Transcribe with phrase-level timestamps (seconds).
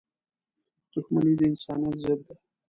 [0.91, 2.33] •دښمني د انسانیت ضد ده.